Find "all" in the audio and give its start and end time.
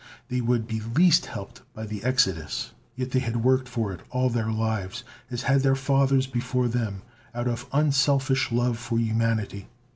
4.09-4.31